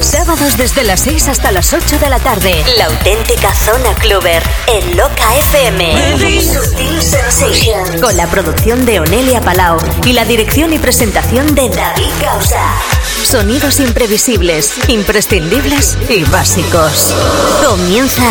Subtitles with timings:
[0.00, 2.64] Sábados desde las 6 hasta las 8 de la tarde.
[2.78, 6.42] La auténtica zona cluber en Loca FM.
[6.42, 8.00] Sutil Sensations.
[8.00, 12.60] Con la producción de Onelia Palau y la dirección y presentación de David Causa.
[13.22, 17.14] Sonidos imprevisibles, imprescindibles y básicos.
[17.66, 18.22] Comienza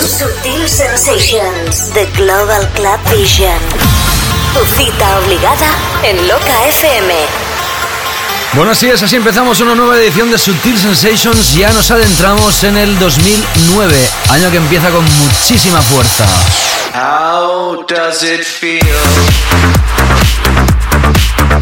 [0.00, 3.58] Sutil Sensations, The Global Club Vision.
[4.54, 5.68] Tu cita obligada
[6.04, 7.57] en Loca FM.
[8.54, 11.54] Bueno, así es, así empezamos una nueva edición de Sutil Sensations.
[11.54, 13.94] Ya nos adentramos en el 2009,
[14.30, 16.24] año que empieza con muchísima fuerza.
[16.94, 18.80] How does it feel?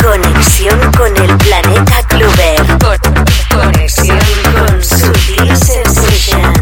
[0.03, 2.65] Conexión con el planeta Clover.
[2.79, 4.19] Con- conexión
[4.55, 6.56] con Sutil Sensations.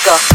[0.00, 0.27] Clásico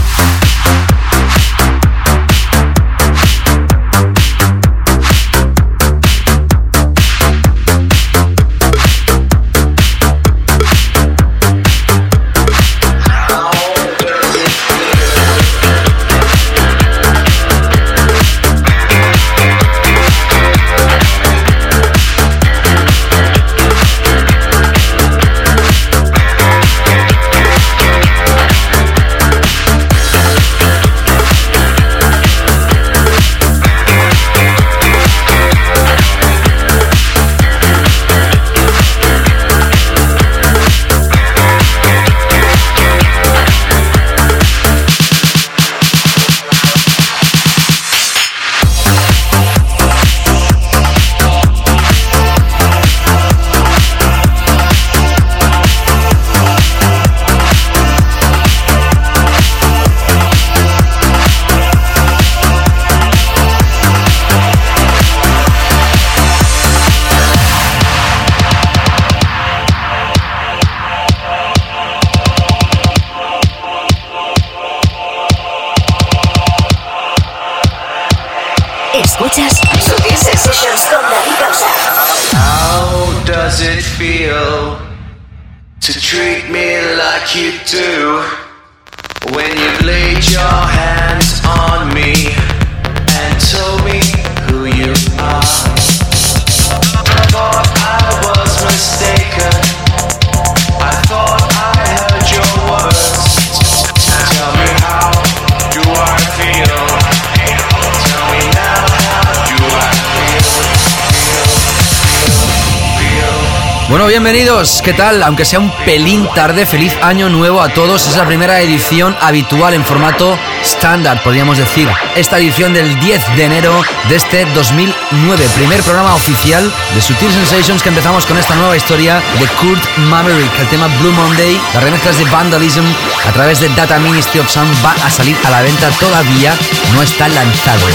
[113.93, 115.21] Bueno, bienvenidos, ¿qué tal?
[115.21, 118.07] Aunque sea un pelín tarde, feliz año nuevo a todos.
[118.07, 121.87] Es la primera edición habitual en formato estándar, podríamos decir.
[122.15, 127.83] Esta edición del 10 de enero de este 2009, primer programa oficial de Sutil Sensations
[127.83, 132.17] que empezamos con esta nueva historia de Kurt Maverick, el tema Blue Monday, las remezclas
[132.17, 132.85] de Vandalism
[133.27, 136.55] a través de Data Ministry of Sound va a salir a la venta todavía,
[136.95, 137.85] no está lanzado.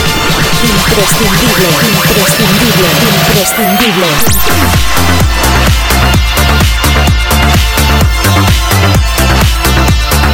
[0.63, 2.87] Imprescindible, imprescindible,
[3.27, 5.08] imprescindible.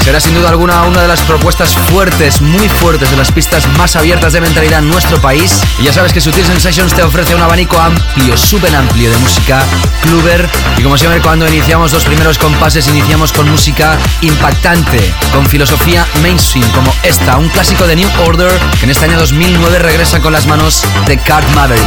[0.05, 3.97] Será sin duda alguna una de las propuestas fuertes, muy fuertes, de las pistas más
[3.97, 5.63] abiertas de mentalidad en nuestro país.
[5.79, 9.65] Y ya sabes que Sutil Sensations te ofrece un abanico amplio, súper amplio de música
[10.03, 10.47] cluber.
[10.77, 16.71] Y como siempre, cuando iniciamos los primeros compases, iniciamos con música impactante, con filosofía mainstream,
[16.73, 20.47] como esta, un clásico de New Order, que en este año 2009 regresa con las
[20.47, 21.83] manos de Cart Maverick.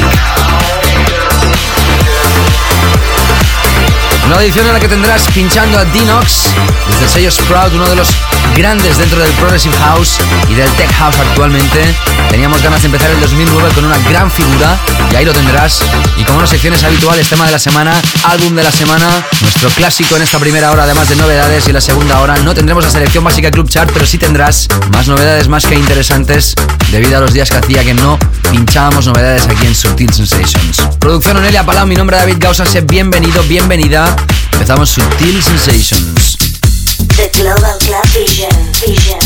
[4.28, 6.50] Una edición en la que tendrás pinchando a Dinox
[6.90, 8.10] desde el sello Sprout, uno de los
[8.58, 10.18] grandes dentro del Progressive House
[10.50, 11.96] y del Tech House actualmente.
[12.30, 14.78] Teníamos ganas de empezar el 2009 con una gran figura
[15.14, 15.82] y ahí lo tendrás.
[16.18, 17.94] Y como no secciones habituales, tema de la semana,
[18.26, 19.08] álbum de la semana,
[19.40, 22.84] nuestro clásico en esta primera hora, además de novedades, y la segunda hora no tendremos
[22.84, 26.54] la selección básica Club Chart, pero sí tendrás más novedades más que interesantes
[26.92, 28.20] debido a los días que hacía que no
[28.52, 30.82] pinchábamos novedades aquí en Subtil Sensations.
[31.00, 34.17] Producción Onelia Palau, mi nombre es David Gausa, bienvenido, bienvenida.
[34.54, 36.38] Empezamos Subtil Sensations.
[37.16, 38.72] The Global Club Vision.
[38.82, 39.20] Vision.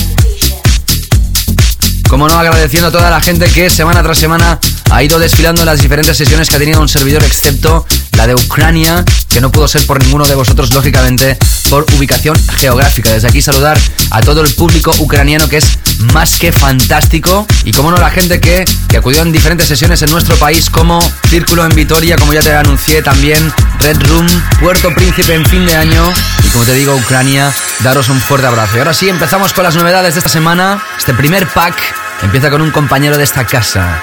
[2.10, 4.60] Como no, agradeciendo a toda la gente que semana tras semana
[4.90, 7.86] ha ido desfilando en las diferentes sesiones que ha tenido un servidor, excepto
[8.18, 11.38] la de Ucrania, que no pudo ser por ninguno de vosotros, lógicamente,
[11.70, 13.12] por ubicación geográfica.
[13.12, 13.80] Desde aquí saludar
[14.12, 15.78] a todo el público ucraniano que es
[16.14, 17.46] más que fantástico.
[17.64, 21.00] Y como no, la gente que, que acudió en diferentes sesiones en nuestro país, como
[21.30, 24.28] Círculo en Vitoria, como ya te anuncié también, Red Room,
[24.60, 26.04] Puerto Príncipe en fin de año.
[26.44, 28.76] Y como te digo, Ucrania, daros un fuerte abrazo.
[28.76, 30.84] Y ahora sí, empezamos con las novedades de esta semana.
[30.98, 31.76] Este primer pack
[32.22, 34.02] empieza con un compañero de esta casa.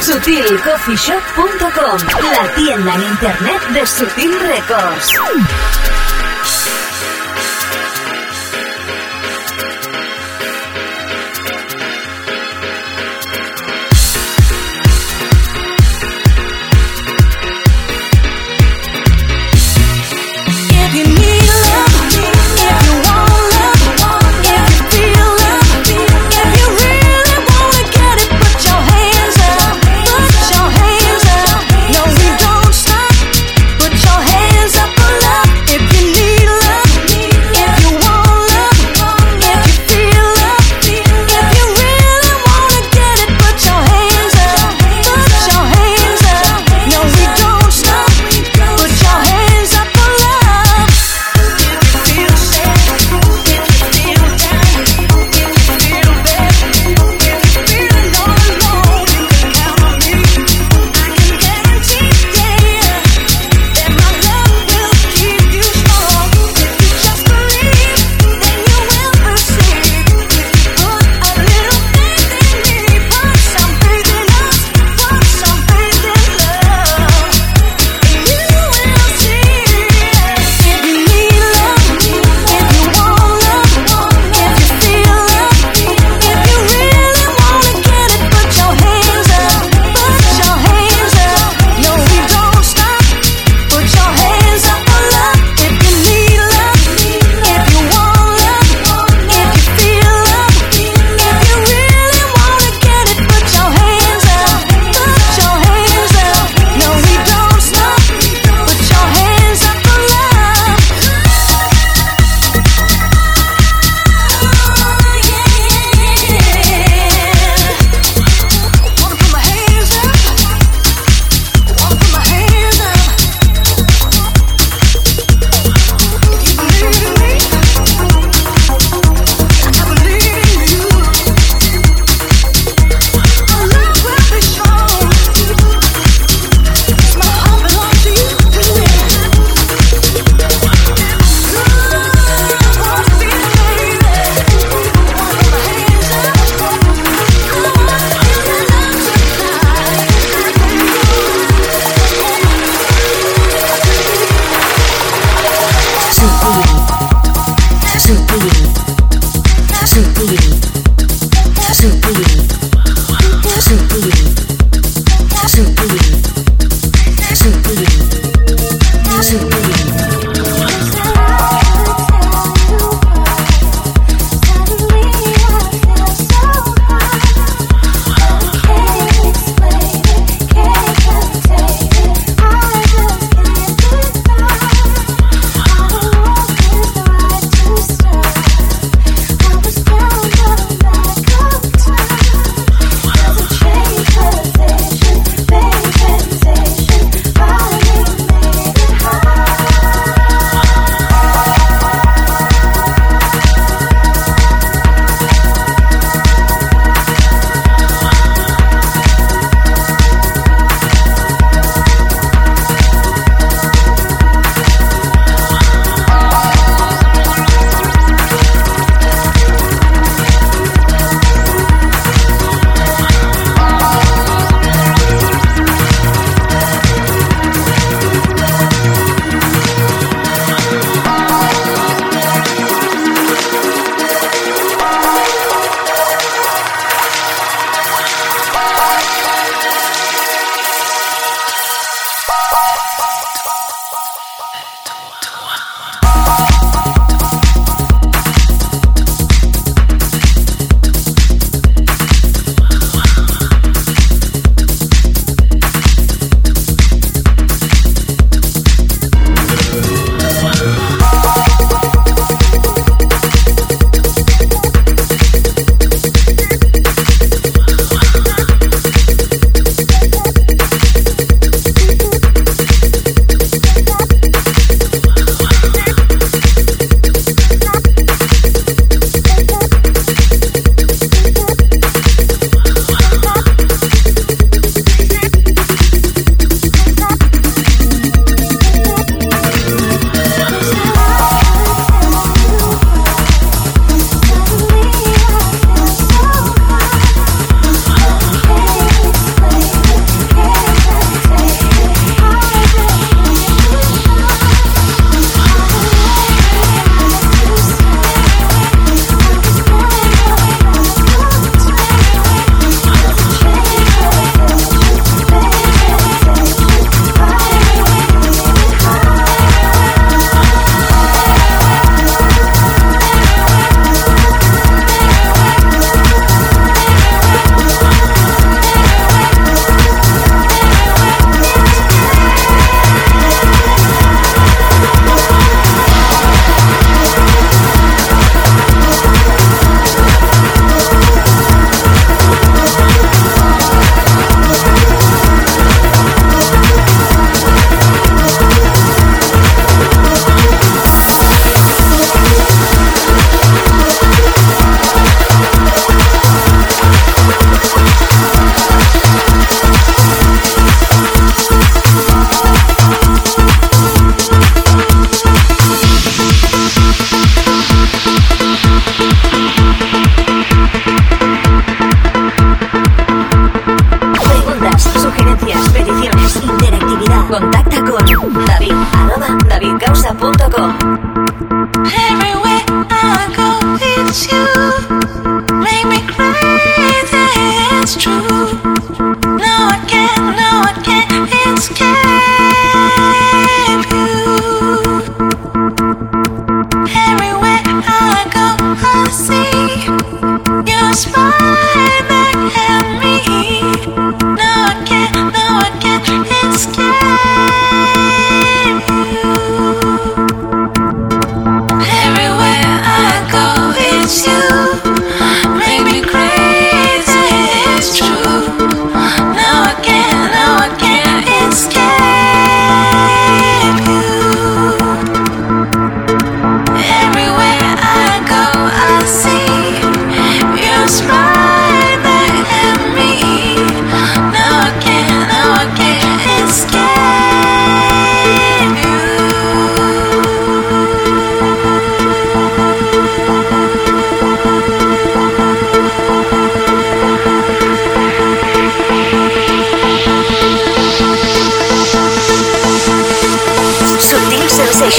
[0.00, 1.98] SutilCoffeeShop.com,
[2.32, 6.01] la tienda en internet de Sutil Records.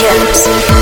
[0.01, 0.72] emotions.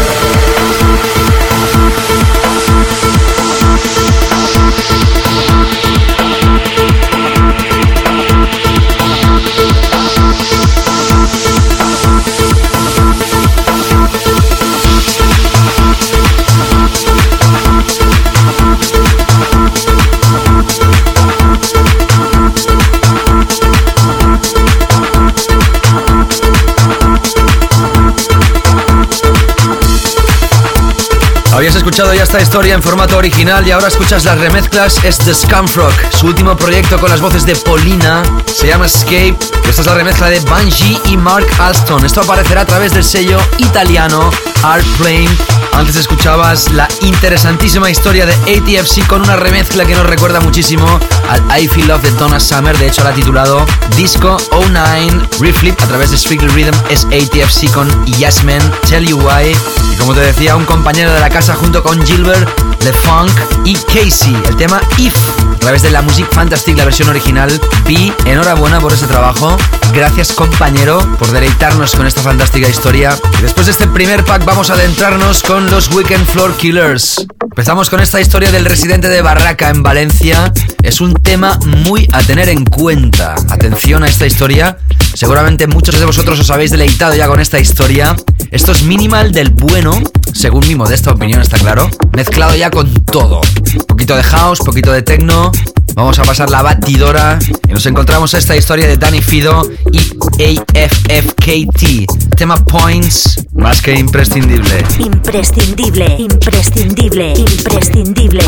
[32.24, 35.04] Esta historia en formato original y ahora escuchas las remezclas.
[35.04, 38.22] Es The Scumfrog, su último proyecto con las voces de Polina.
[38.54, 39.36] Se llama Escape.
[39.68, 42.06] Esta es la remezcla de Bungie y Mark Alston.
[42.06, 44.30] Esto aparecerá a través del sello italiano
[44.62, 45.30] Art Plane.
[45.74, 51.00] Antes escuchabas la interesantísima historia de ATFC con una remezcla que nos recuerda muchísimo
[51.30, 52.78] al I Feel Love de Donna Summer.
[52.78, 56.76] De hecho, la ha titulado Disco 09 Reflip a través de Strictly Rhythm.
[56.90, 59.56] Es ATFC con Yasmin, Tell You Why.
[59.92, 63.32] Y como te decía, un compañero de la casa junto con Gilbert, The Funk
[63.66, 64.36] y Casey.
[64.48, 65.16] El tema If
[65.56, 67.52] a través de la Music Fantastic, la versión original.
[67.86, 69.58] B, enhorabuena por ese trabajo.
[69.94, 73.16] Gracias compañero por deleitarnos con esta fantástica historia.
[73.38, 77.28] Y después de este primer pack vamos a adentrarnos con los Weekend Floor Killers.
[77.44, 80.52] Empezamos con esta historia del residente de Barraca en Valencia.
[80.82, 83.36] Es un tema muy a tener en cuenta.
[83.50, 84.78] Atención a esta historia.
[85.14, 88.16] Seguramente muchos de vosotros os habéis deleitado ya con esta historia.
[88.52, 89.98] Esto es minimal del bueno,
[90.34, 91.90] según mi modesta opinión, está claro.
[92.12, 93.40] Mezclado ya con todo.
[93.88, 95.54] Poquito de house, poquito de techno.
[95.96, 97.40] Vamos a pasar la batidora
[97.70, 102.36] y nos encontramos esta historia de Danny Fido y AFFKT.
[102.36, 104.84] Tema Points, más que imprescindible.
[105.00, 108.44] Imprescindible, imprescindible, imprescindible.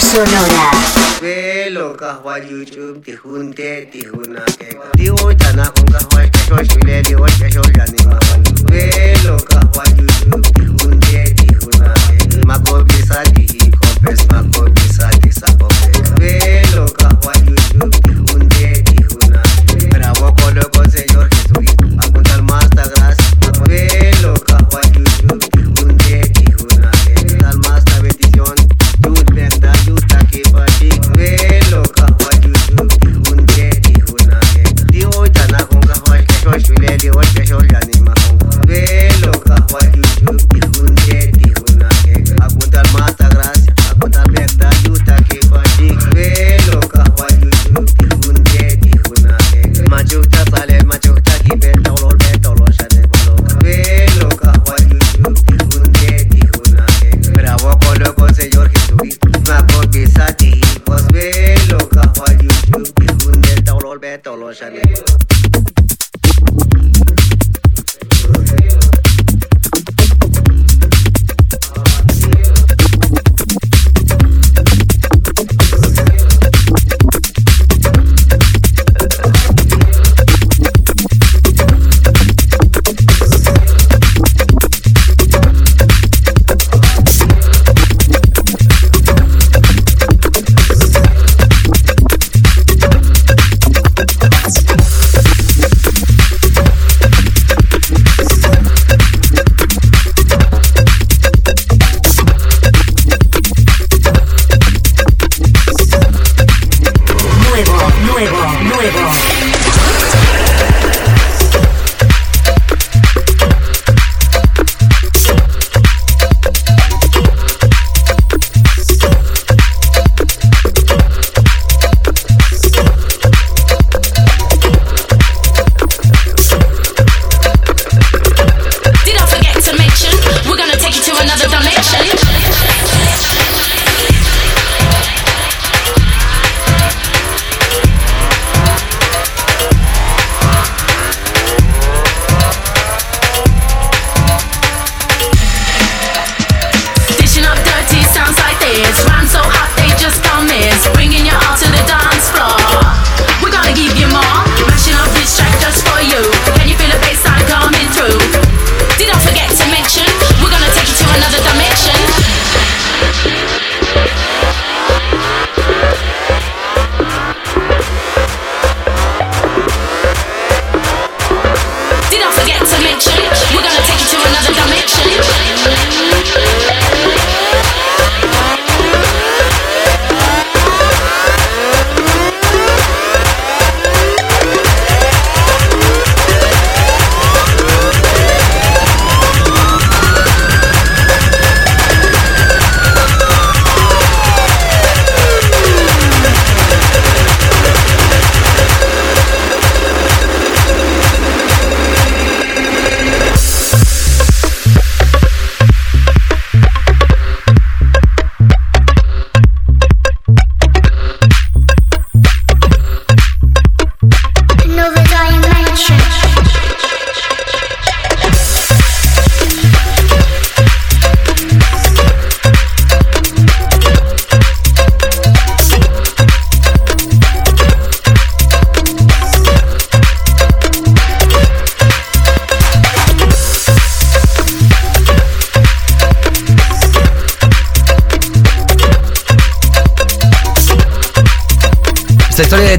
[0.00, 0.70] Sonora.
[1.20, 6.56] Velo kahwa YouTube ti hunte ti huna ke ti o tana con kahwa ke sho
[6.64, 7.14] shule di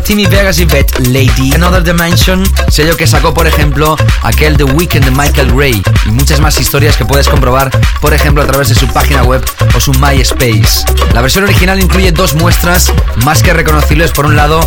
[0.06, 1.52] Timmy Vegas y Bet Lady.
[1.56, 5.82] Another Dimension, sello que sacó, por ejemplo, aquel The Weeknd de Michael Ray.
[6.06, 9.44] Y muchas más historias que puedes comprobar, por ejemplo, a través de su página web
[9.76, 10.86] o su MySpace.
[11.13, 14.12] La versión original incluye dos muestras más que reconocibles.
[14.12, 14.60] Por un lado,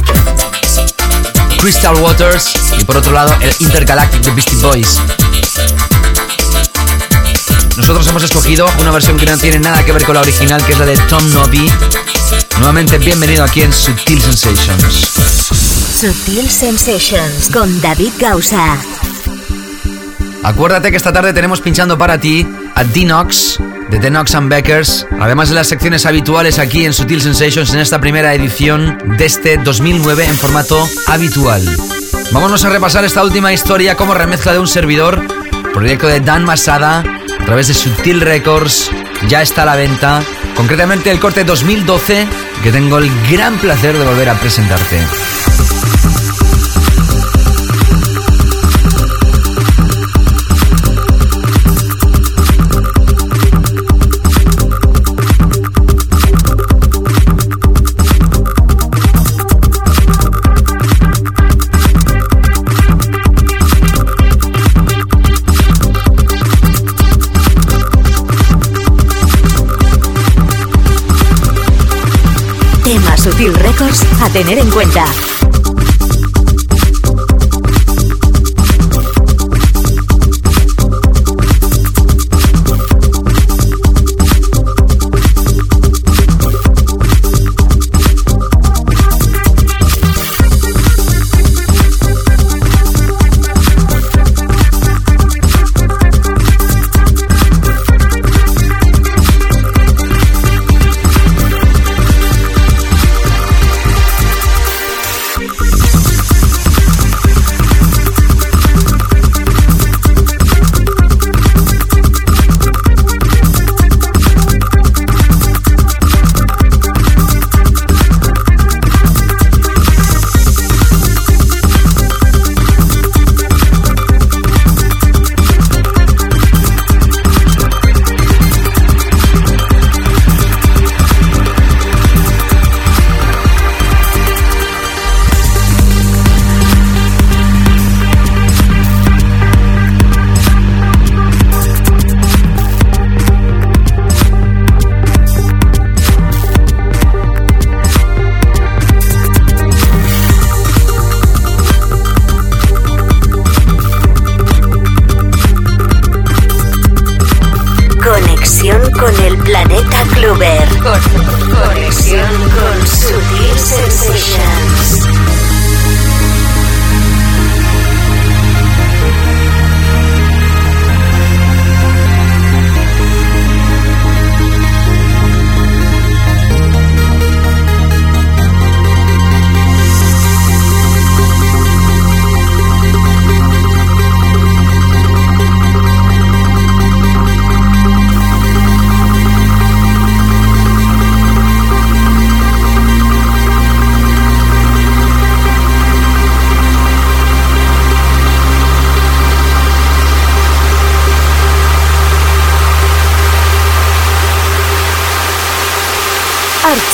[1.61, 5.01] Crystal Waters y por otro lado, el Intergalactic de Beastie Boys.
[7.77, 10.72] Nosotros hemos escogido una versión que no tiene nada que ver con la original, que
[10.72, 11.70] es la de Tom Nobby.
[12.58, 15.12] Nuevamente, bienvenido aquí en Sutil Sensations.
[16.00, 18.76] Sutil Sensations con David Gausa.
[20.42, 23.58] Acuérdate que esta tarde tenemos pinchando para ti a Dinox
[23.90, 27.80] de The Knox and Beckers, además de las secciones habituales aquí en Sutil Sensations en
[27.80, 31.64] esta primera edición de este 2009 en formato habitual.
[32.32, 35.24] Vámonos a repasar esta última historia como remezcla de un servidor,
[35.72, 37.04] proyecto de Dan Masada,
[37.40, 38.90] a través de Sutil Records,
[39.28, 40.22] ya está a la venta,
[40.54, 45.47] concretamente el corte 2012 que tengo el gran placer de volver a presentarte.
[74.32, 75.47] Tener en cuenta.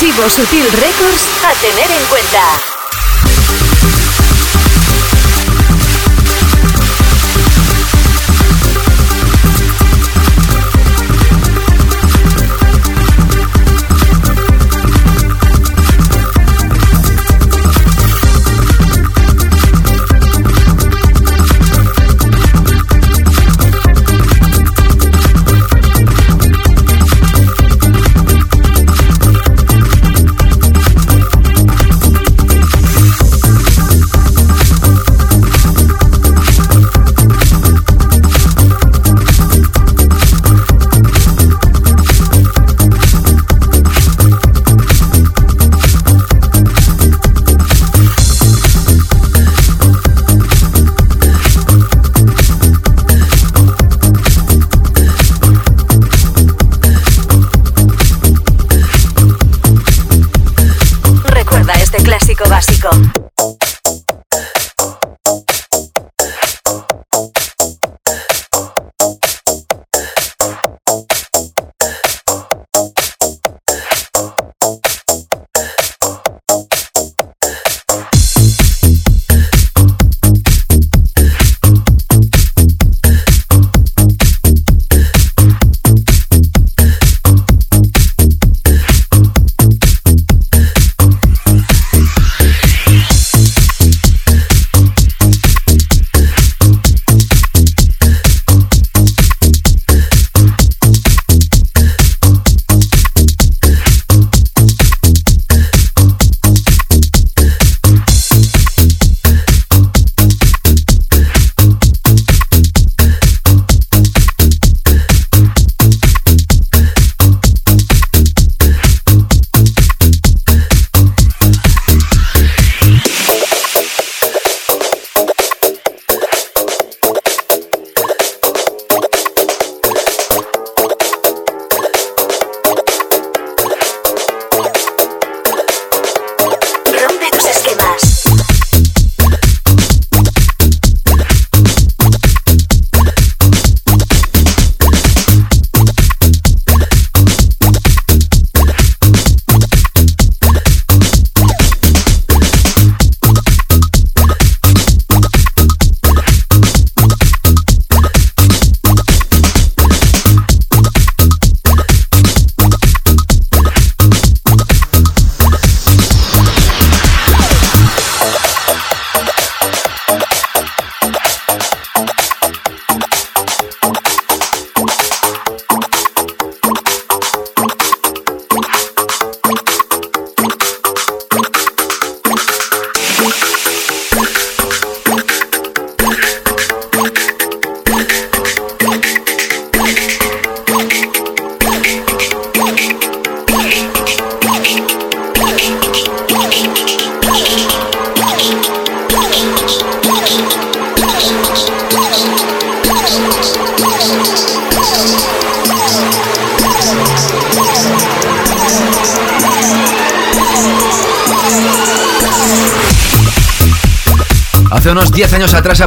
[0.04, 2.73] Archivo Sutil Records a tener en cuenta.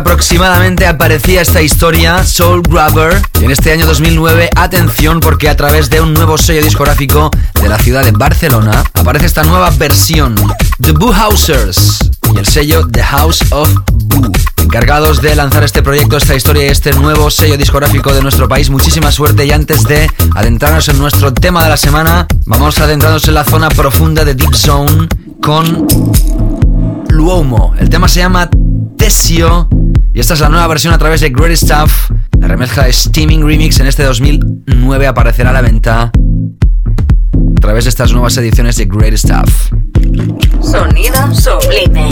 [0.07, 3.21] Aproximadamente aparecía esta historia, Soul Grabber.
[3.41, 7.29] Y en este año 2009, atención porque a través de un nuevo sello discográfico
[7.61, 10.33] de la ciudad de Barcelona aparece esta nueva versión,
[10.81, 14.31] The Boo Housers y el sello The House of Boo.
[14.63, 18.69] Encargados de lanzar este proyecto, esta historia y este nuevo sello discográfico de nuestro país.
[18.69, 23.33] Muchísima suerte y antes de adentrarnos en nuestro tema de la semana, vamos adentrarnos en
[23.33, 25.09] la zona profunda de Deep Zone
[25.41, 25.85] con
[27.09, 27.73] Luomo.
[27.77, 28.49] El tema se llama
[28.97, 29.67] Tesio
[30.17, 32.09] y esta es la nueva versión a través de Great Stuff.
[32.39, 37.91] La remezcla de Steaming Remix en este 2009 aparecerá a la venta a través de
[37.91, 39.69] estas nuevas ediciones de Great Stuff.
[40.59, 42.09] Sonido sublime.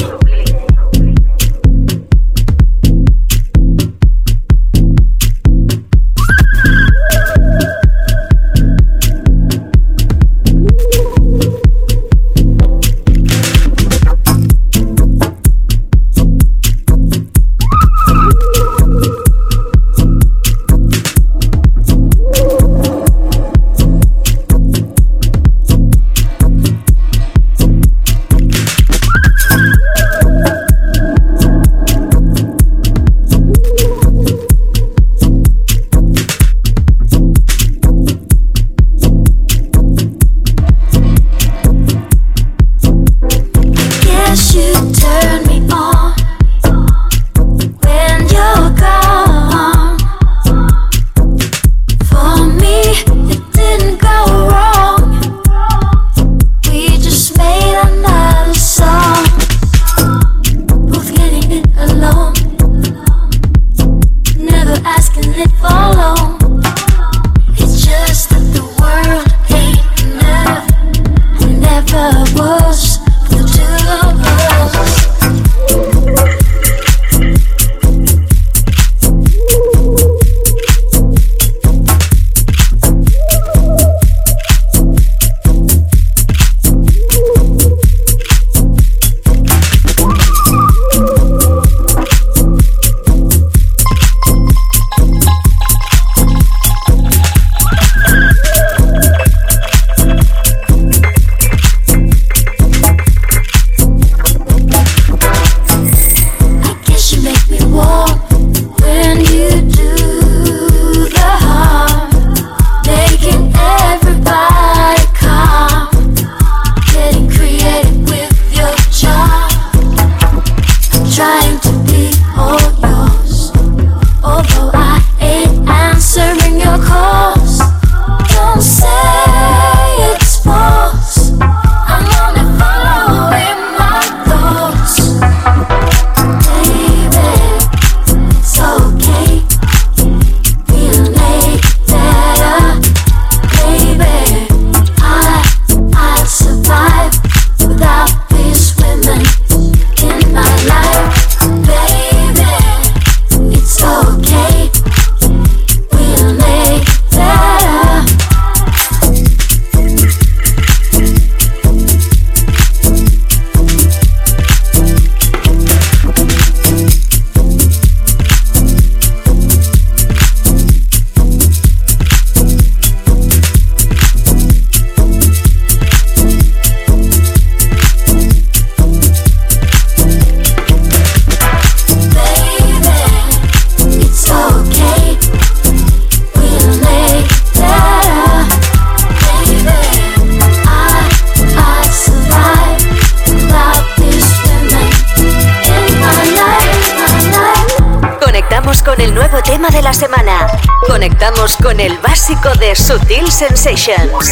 [202.96, 204.32] Sutil Sensations.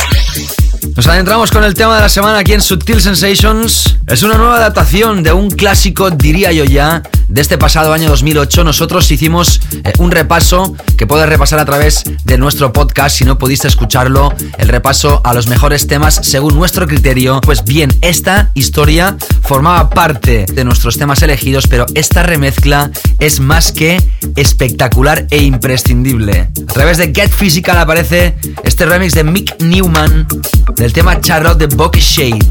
[0.96, 3.98] Nos adentramos con el tema de la semana aquí en Subtil Sensations.
[4.08, 8.64] Es una nueva adaptación de un clásico, diría yo ya, de este pasado año 2008.
[8.64, 13.40] Nosotros hicimos eh, un repaso que puedes repasar a través de nuestro podcast si no
[13.40, 14.34] pudiste escucharlo.
[14.58, 17.42] El repaso a los mejores temas según nuestro criterio.
[17.42, 23.72] Pues bien, esta historia formaba parte de nuestros temas elegidos, pero esta remezcla es más
[23.72, 24.02] que
[24.36, 26.50] espectacular e imprescindible.
[26.70, 28.36] A través de Get Physical aparece
[28.84, 30.28] este remix de Mick Newman
[30.76, 32.46] del tema Charlotte de Buck Shade.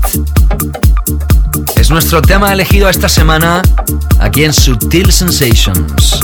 [1.76, 3.60] Es nuestro tema elegido esta semana
[4.18, 6.20] aquí en Sutil Sensations.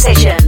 [0.00, 0.39] Sensations.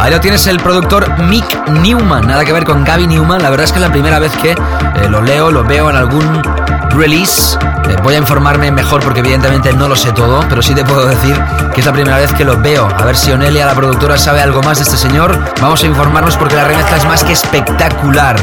[0.00, 3.40] Ahí lo tienes el productor Mick Newman, nada que ver con Gaby Newman.
[3.40, 4.56] La verdad es que es la primera vez que eh,
[5.08, 6.42] lo leo, lo veo en algún
[6.90, 7.56] release.
[7.88, 11.06] Eh, voy a informarme mejor porque evidentemente no lo sé todo, pero sí te puedo
[11.06, 11.40] decir
[11.74, 12.86] que es la primera vez que lo veo.
[12.86, 15.38] A ver si Onelia, la productora, sabe algo más de este señor.
[15.60, 18.36] Vamos a informarnos porque la remezcla es más que espectacular.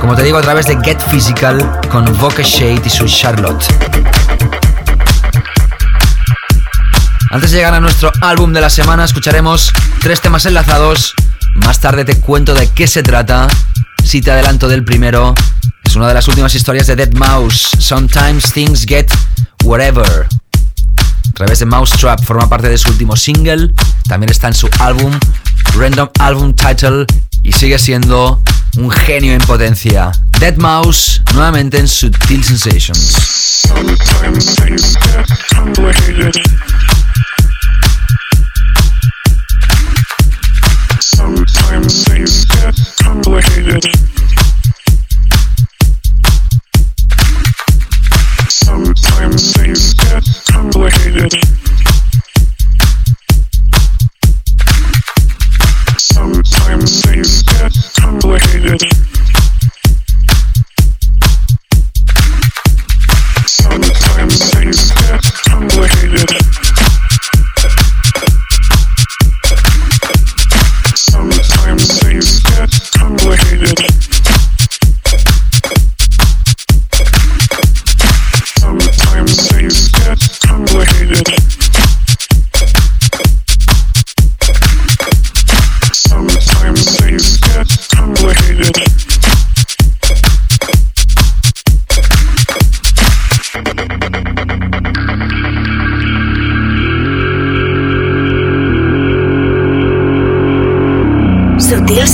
[0.00, 3.64] Como te digo, a través de Get Physical con Voca Shade y su Charlotte.
[7.30, 11.14] Antes de llegar a nuestro álbum de la semana, escucharemos tres temas enlazados.
[11.54, 13.46] Más tarde te cuento de qué se trata.
[14.02, 15.34] Si te adelanto del primero,
[15.90, 17.68] es una de las últimas historias de Dead Mouse.
[17.80, 19.10] Sometimes things get
[19.64, 20.28] whatever.
[21.28, 23.72] A través de Mousetrap forma parte de su último single.
[24.06, 25.18] También está en su álbum,
[25.74, 27.06] Random Album Title,
[27.42, 28.40] y sigue siendo
[28.76, 30.12] un genio en potencia.
[30.38, 33.16] Dead Mouse, nuevamente en Sutil Sensations.
[33.66, 36.40] Sometimes things get complicated.
[48.96, 51.32] Sometimes things get complicated.
[55.96, 59.09] Sometimes things get complicated.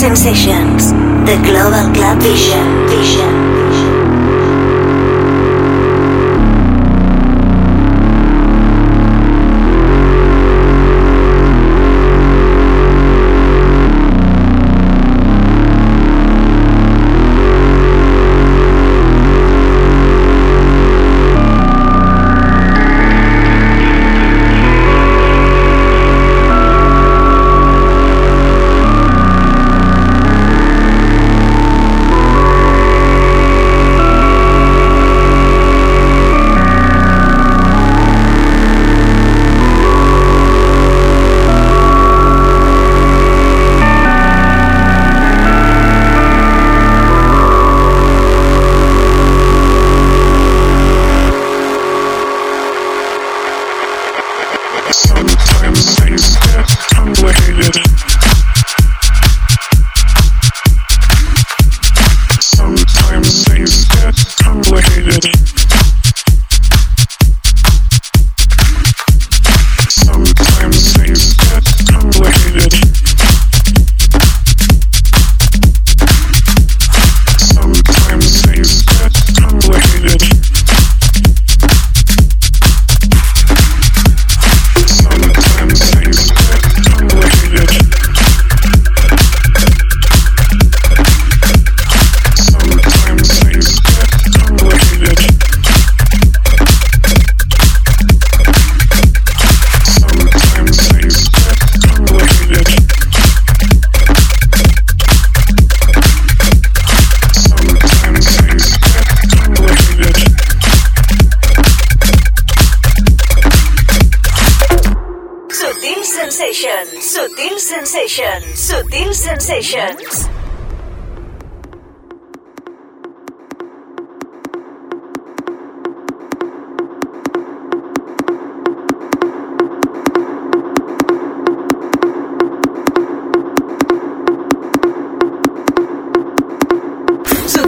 [0.06, 0.92] sensations.
[1.26, 2.86] The Global Club Vision.
[2.86, 3.45] Vision.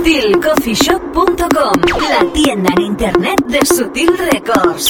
[0.08, 4.88] SutilCoffeeShop.com, la tienda en internet de Sutil Records.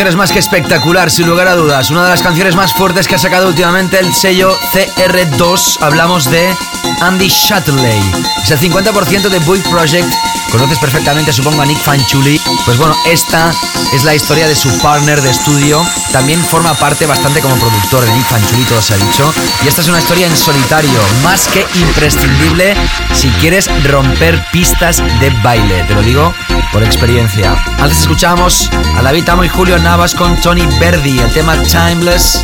[0.00, 1.90] Bueno, esta canción es más que espectacular, sin lugar a dudas.
[1.90, 5.76] Una de las canciones más fuertes que ha sacado últimamente el sello CR2.
[5.82, 6.56] Hablamos de
[7.02, 8.00] Andy Shutley.
[8.42, 10.10] Es el 50% de Boy Project.
[10.50, 12.40] Conoces perfectamente, supongo, a Nick Fanchuli.
[12.64, 13.52] Pues bueno, esta
[13.92, 15.84] es la historia de su partner de estudio.
[16.12, 19.34] También forma parte bastante como productor de Nick Fanchuli, todo se ha dicho.
[19.62, 22.74] Y esta es una historia en solitario, más que imprescindible
[23.12, 25.84] si quieres romper pistas de baile.
[25.84, 26.34] Te lo digo
[26.72, 27.56] por experiencia.
[27.78, 32.42] Antes escuchamos a David Amo y Julio Navas con Tony Verdi, el tema Timeless,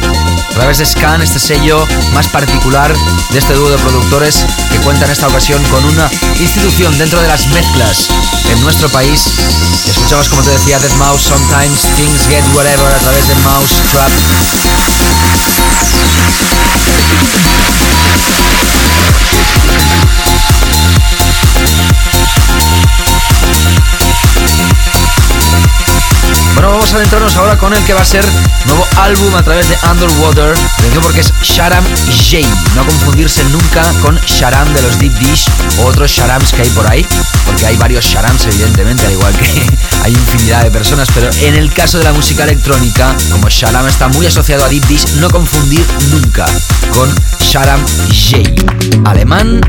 [0.50, 2.94] a través de Scan, este sello más particular
[3.30, 6.10] de este dúo de productores que cuenta en esta ocasión con una
[6.40, 8.08] institución dentro de las mezclas
[8.50, 9.26] en nuestro país.
[9.86, 14.12] Escuchamos, como te decía, Dead Mouse, Sometimes Things Get Whatever a través de Mouse Trap.
[26.86, 28.24] Vamos a adentrarnos ahora con el que va a ser
[28.66, 30.54] nuevo álbum a través de Underwater.
[31.02, 32.46] Porque es Sharam J.
[32.76, 35.48] No confundirse nunca con Sharam de los Deep Dish
[35.80, 37.04] o otros Sharams que hay por ahí.
[37.44, 39.66] Porque hay varios Sharams, evidentemente, al igual que
[40.02, 41.08] hay infinidad de personas.
[41.14, 44.86] Pero en el caso de la música electrónica, como Sharam está muy asociado a Deep
[44.86, 46.46] Dish, no confundir nunca
[46.92, 47.08] con
[47.40, 49.08] Sharam J.
[49.08, 49.60] Alemán,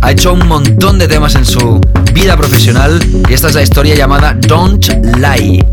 [0.00, 1.80] ha hecho un montón de temas en su
[2.12, 5.64] vida profesional y esta es la historia llamada Don't Lie.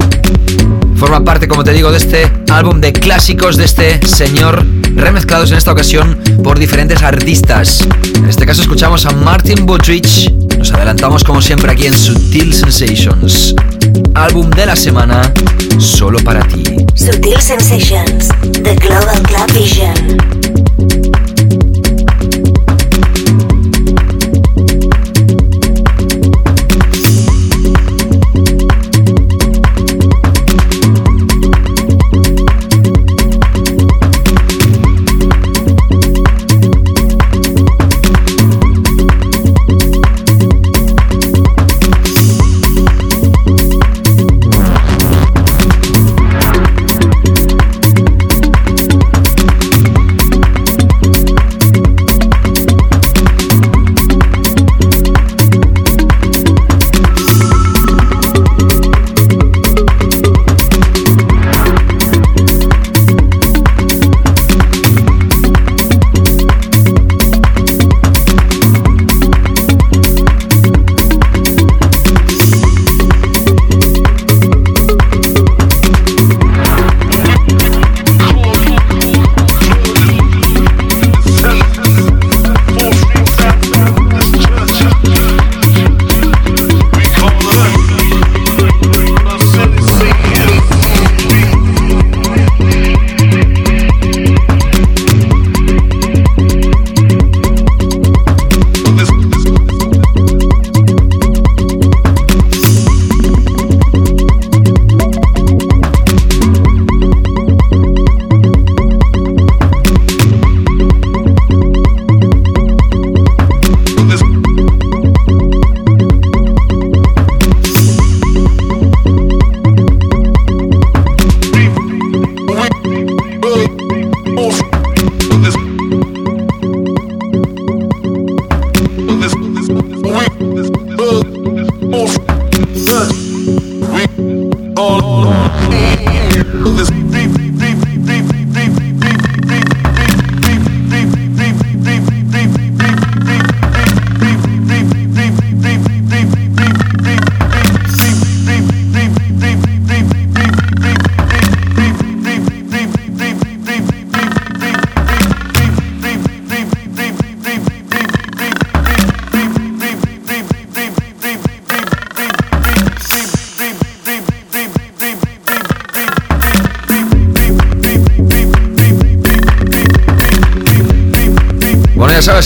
[0.98, 5.58] Forma parte, como te digo, de este álbum de clásicos de este señor, remezclados en
[5.58, 7.88] esta ocasión por diferentes artistas.
[8.16, 10.32] En este caso escuchamos a Martin Butrich.
[10.58, 13.54] Nos adelantamos como siempre aquí en Sutil Sensations.
[14.14, 15.34] Álbum de la semana,
[15.78, 16.64] solo para ti.
[16.96, 18.30] Sutil Sensations,
[18.64, 20.47] The Global Club Vision.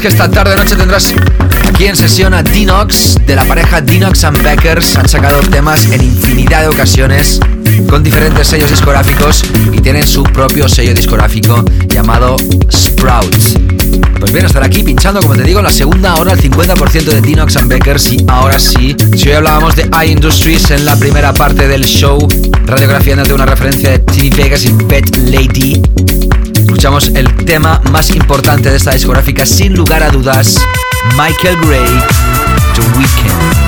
[0.02, 1.14] Que esta tarde noche tendrás
[1.68, 4.95] aquí en sesión a Dinox de la pareja Dinox and Beckers.
[4.95, 7.39] Han sacado temas en infinidad de ocasiones
[7.88, 12.36] con diferentes sellos discográficos y tienen su propio sello discográfico llamado
[12.72, 13.36] Sprout.
[14.20, 17.58] Pues bien, estar aquí pinchando, como te digo, la segunda hora el 50% de Dinox
[17.58, 21.84] and Beckers y ahora sí, si hoy hablábamos de iIndustries en la primera parte del
[21.84, 22.28] show,
[22.66, 25.80] radiografiándote una referencia de TV Vegas y Pet Lady,
[26.72, 30.55] Escuchamos el tema más importante de esta discográfica, sin lugar a dudas,
[31.17, 31.86] Michael Gray,
[32.74, 33.61] The Weeknd.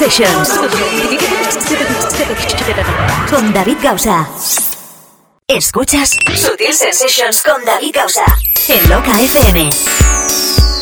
[0.00, 0.48] Sensations.
[3.28, 4.26] Con David Gausa.
[5.46, 8.24] Escuchas Sutil Sensations con David Gausa.
[8.68, 9.68] En Loca FM.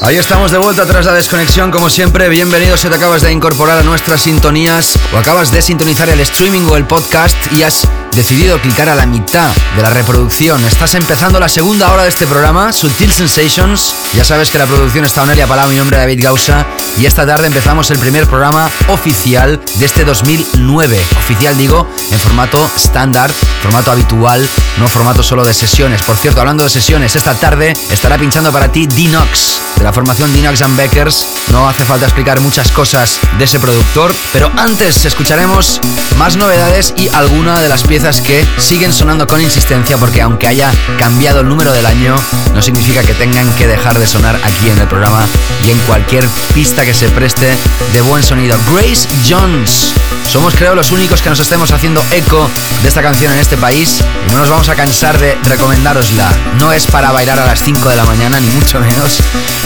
[0.02, 2.28] Ahí estamos de vuelta tras la desconexión, como siempre.
[2.28, 6.68] Bienvenidos si te acabas de incorporar a nuestras sintonías o acabas de sintonizar el streaming
[6.70, 7.88] o el podcast y has
[8.18, 10.64] decidido clicar a la mitad de la reproducción.
[10.64, 13.94] Estás empezando la segunda hora de este programa, Sutil Sensations.
[14.12, 16.66] Ya sabes que la producción está Onelia Palau, mi nombre es David Gausa.
[16.98, 21.00] Y esta tarde empezamos el primer programa oficial de este 2009.
[21.16, 23.30] Oficial digo, en formato estándar,
[23.62, 24.48] formato habitual,
[24.78, 26.02] no formato solo de sesiones.
[26.02, 30.32] Por cierto, hablando de sesiones, esta tarde estará pinchando para ti Dinox, de la formación
[30.32, 31.26] Dinox and Beckers.
[31.50, 35.80] No hace falta explicar muchas cosas de ese productor, pero antes escucharemos
[36.16, 40.72] más novedades y alguna de las piezas que siguen sonando con insistencia porque aunque haya
[40.98, 42.14] cambiado el número del año,
[42.54, 45.26] no significa que tengan que dejar de sonar aquí en el programa
[45.66, 47.56] y en cualquier pista que se preste
[47.92, 48.56] de buen sonido.
[48.72, 49.94] Grace Jones.
[50.28, 52.50] Somos creo los únicos que nos estemos haciendo eco
[52.82, 56.30] de esta canción en este país y no nos vamos a cansar de recomendárosla.
[56.58, 59.18] No es para bailar a las 5 de la mañana, ni mucho menos,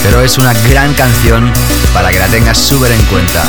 [0.02, 1.50] pero es una gran canción
[1.92, 3.42] para que la tengas súper en cuenta.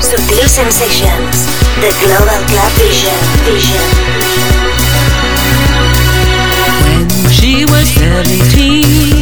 [0.00, 1.46] Sutil Sensations.
[1.80, 3.14] The Global Club Vision.
[3.44, 3.82] Vision.
[7.22, 9.17] When she was 17,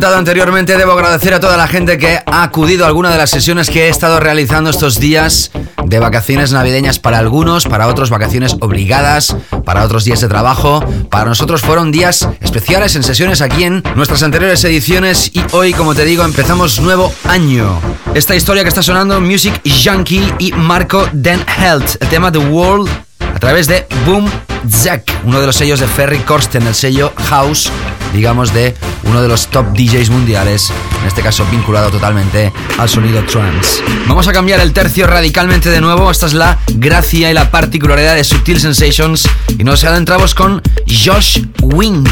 [0.00, 3.28] comentado anteriormente, debo agradecer a toda la gente que ha acudido a alguna de las
[3.28, 5.50] sesiones que he estado realizando estos días
[5.84, 10.82] de vacaciones navideñas para algunos, para otros vacaciones obligadas, para otros días de trabajo.
[11.10, 15.94] Para nosotros fueron días especiales en sesiones aquí en nuestras anteriores ediciones y hoy, como
[15.94, 17.78] te digo, empezamos nuevo año.
[18.14, 22.88] Esta historia que está sonando, Music Junkie y Marco Den Health, el tema The World
[23.34, 24.30] a través de Boom
[24.68, 27.70] Zack, uno de los sellos de Ferry Corsten, el sello House,
[28.12, 33.22] digamos, de uno de los top DJs mundiales, en este caso vinculado totalmente al sonido
[33.24, 33.82] trance.
[34.06, 38.14] Vamos a cambiar el tercio radicalmente de nuevo, esta es la gracia y la particularidad
[38.14, 42.08] de Subtil Sensations y nos adentramos con Josh Wink.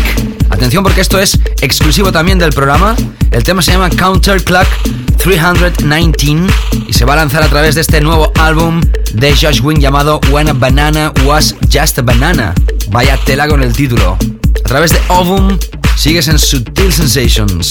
[0.50, 2.96] Atención porque esto es exclusivo también del programa,
[3.30, 4.66] el tema se llama Counter Clock
[5.18, 6.46] 319
[6.86, 8.80] y se va a lanzar a través de este nuevo álbum
[9.14, 12.54] de Josh Wing llamado When a Banana Was Just a Banana.
[12.90, 14.16] Vaya tela con el título.
[14.64, 15.58] A través de Ovum
[15.96, 17.70] sigues en Subtil Sensations.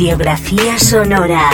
[0.00, 1.50] Radiografía sonora.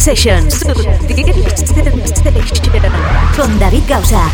[0.00, 0.64] Sensations.
[3.36, 4.29] Con David Gausa.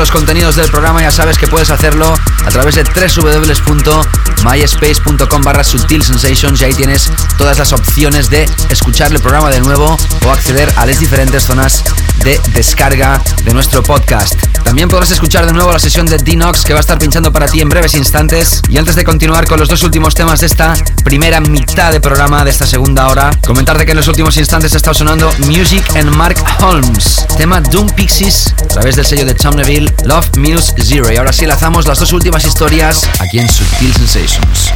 [0.00, 2.14] Los contenidos del programa, ya sabes que puedes hacerlo
[2.46, 9.12] a través de www.myspace.com barra Sutil Sensations y ahí tienes todas las opciones de escuchar
[9.12, 11.84] el programa de nuevo o acceder a las diferentes zonas
[12.24, 14.49] de descarga de nuestro podcast.
[14.64, 17.46] También podrás escuchar de nuevo la sesión de Dinox que va a estar pinchando para
[17.46, 18.62] ti en breves instantes.
[18.68, 20.74] Y antes de continuar con los dos últimos temas de esta
[21.04, 24.94] primera mitad de programa de esta segunda hora, comentarte que en los últimos instantes está
[24.94, 29.92] sonando Music and Mark Holmes, tema Doom Pixies a través del sello de Tom Neville,
[30.04, 31.12] Love Muse Zero.
[31.12, 34.72] Y ahora sí lanzamos las dos últimas historias aquí en Sutil Sensations.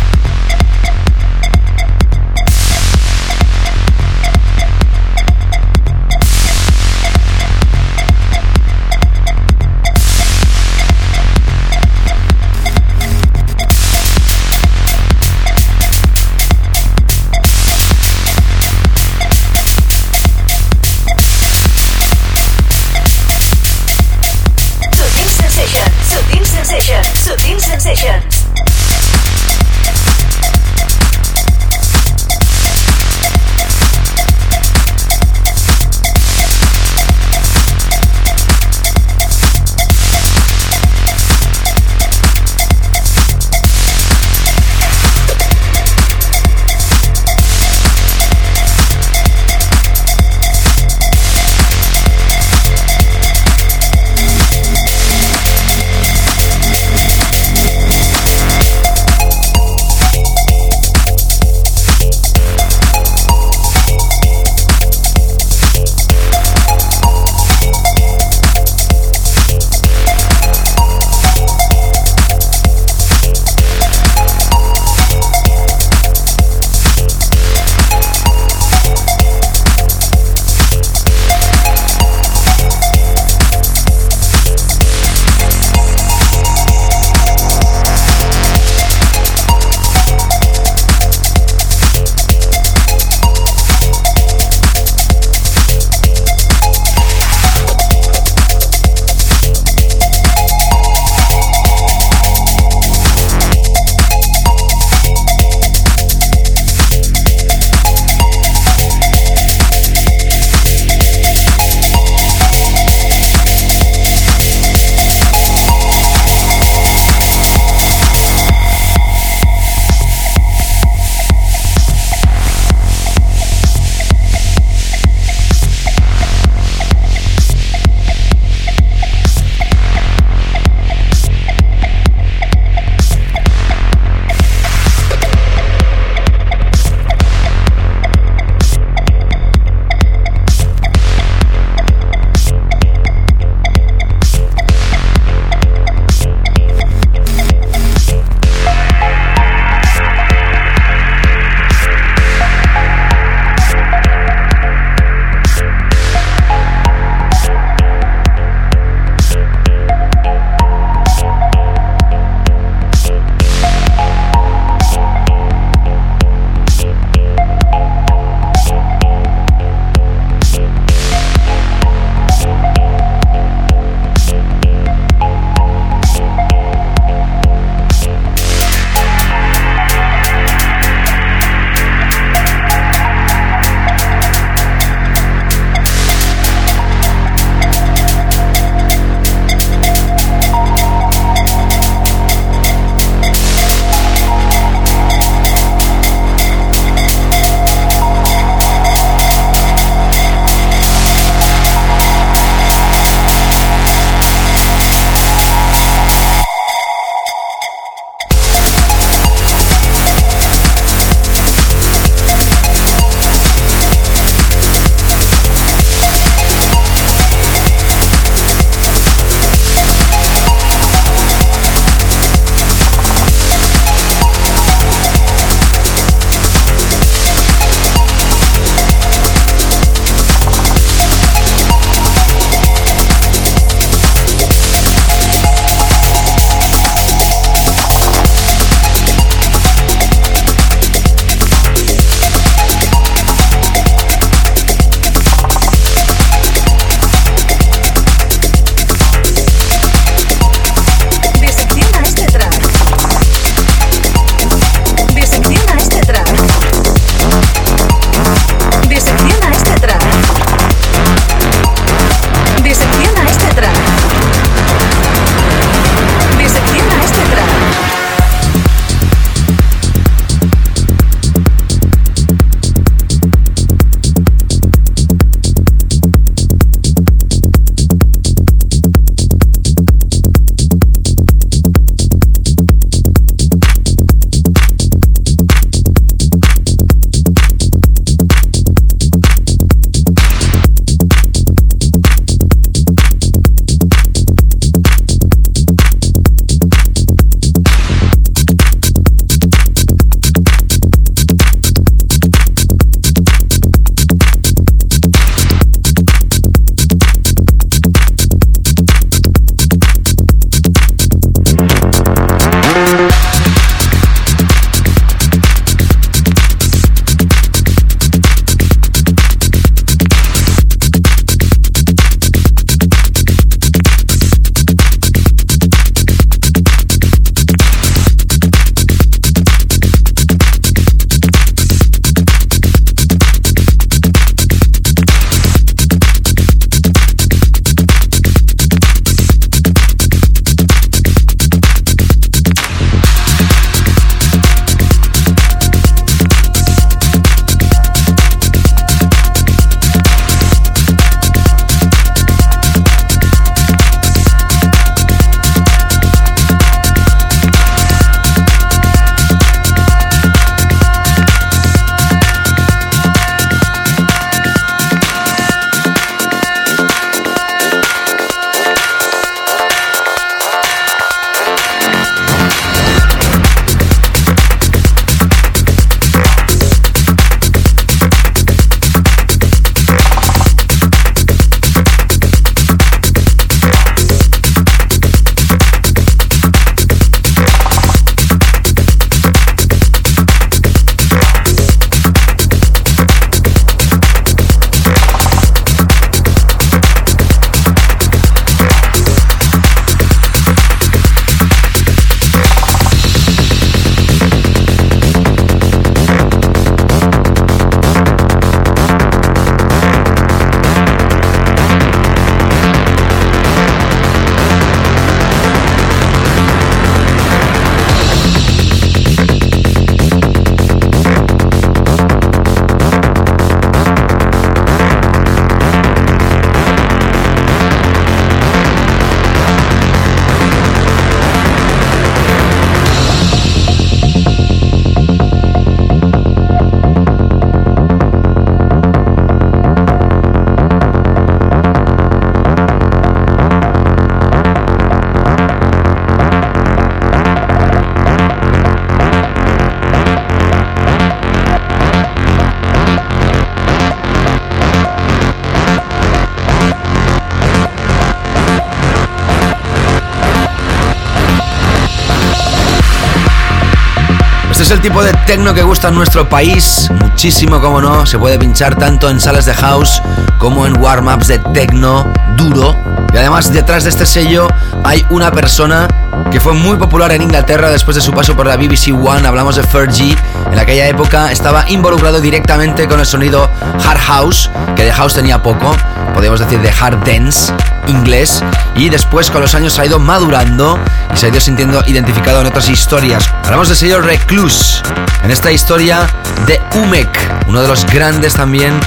[464.65, 468.39] Es el tipo de techno que gusta en nuestro país, muchísimo como no, se puede
[468.39, 470.01] pinchar tanto en salas de house
[470.39, 472.75] como en warm-ups de techno duro.
[473.13, 474.49] Y además detrás de este sello
[474.83, 475.87] hay una persona
[476.31, 479.57] que fue muy popular en Inglaterra después de su paso por la BBC One, hablamos
[479.57, 480.17] de Fergie,
[480.51, 483.51] en aquella época estaba involucrado directamente con el sonido
[483.87, 485.77] hard house, que de house tenía poco,
[486.13, 487.53] podríamos decir de hard dance
[487.87, 488.43] inglés,
[488.75, 490.79] y después con los años ha ido madurando
[491.13, 493.29] y se ha ido sintiendo identificado en otras historias.
[493.45, 494.83] Hablamos del sello Recluse,
[495.23, 496.07] en esta historia
[496.47, 497.17] de Umek,
[497.47, 498.79] uno de los grandes también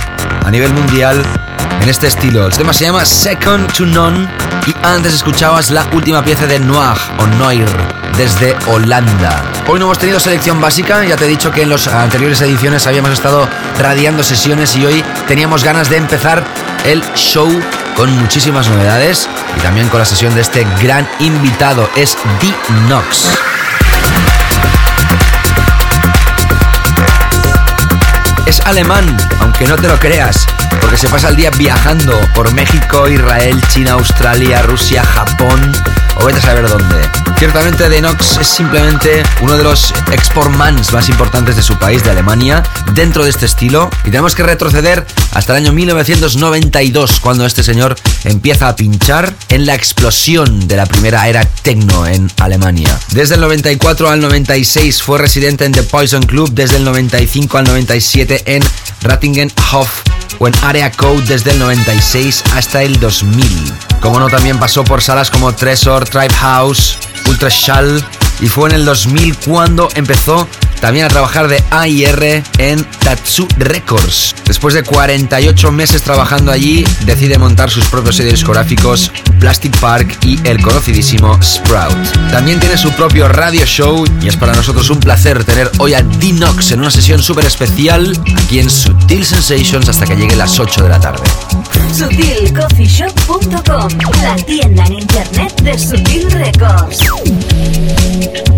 [0.45, 1.23] a nivel mundial
[1.81, 2.45] en este estilo.
[2.45, 4.27] El tema se llama Second to None
[4.67, 7.65] y antes escuchabas la última pieza de Noir o Noir
[8.17, 9.41] desde Holanda.
[9.67, 12.85] Hoy no hemos tenido selección básica, ya te he dicho que en las anteriores ediciones
[12.85, 13.47] habíamos estado
[13.79, 16.43] radiando sesiones y hoy teníamos ganas de empezar
[16.85, 17.49] el show
[17.95, 23.29] con muchísimas novedades y también con la sesión de este gran invitado, es D-Nox.
[28.45, 30.45] Es alemán, aunque no te lo creas,
[30.87, 35.73] porque se pasa el día viajando por México, Israel, China, Australia, Rusia, Japón
[36.15, 36.95] o vete a saber dónde.
[37.37, 42.63] Ciertamente Denox es simplemente uno de los exportmans más importantes de su país, de Alemania,
[42.93, 43.89] dentro de este estilo.
[44.05, 49.65] Y tenemos que retroceder hasta el año 1992, cuando este señor empieza a pinchar en
[49.65, 52.97] la explosión de la primera era techno en Alemania.
[53.11, 57.65] Desde el 94 al 96 fue residente en The Poison Club, desde el 95 al
[57.65, 58.63] 97 en
[59.01, 59.91] Rattingenhof
[60.39, 60.53] o en
[60.95, 63.73] Code desde el 96 hasta el 2000.
[63.99, 66.97] Como no, también pasó por salas como Tresor, Tribe House,
[67.27, 68.03] Ultra Shell
[68.39, 70.47] y fue en el 2000 cuando empezó
[70.79, 74.35] también a trabajar de AIR en Tatsu Records.
[74.45, 80.39] Después de 48 meses trabajando allí, decide montar sus propios sellos discográficos Plastic Park y
[80.47, 81.97] el conocidísimo Sprout.
[82.31, 86.01] También tiene su propio radio show y es para nosotros un placer tener hoy a
[86.01, 90.83] Dinox en una sesión súper especial aquí en Sutil Sensations hasta que llegue las 8
[90.83, 91.23] de la tarde.
[91.93, 93.87] SutilCoffeeShop.com,
[94.21, 96.99] la tienda en internet de Sutil Records.
[98.27, 98.56] Thank you.